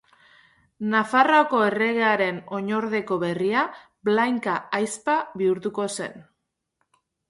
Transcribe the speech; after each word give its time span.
Nafarroako 0.93 1.59
erregearen 1.65 2.41
oinordeko 2.61 3.21
berria 3.27 3.69
Blanka 4.11 4.59
ahizpa 4.81 5.21
bihurtuko 5.39 5.91
zen. 5.97 6.23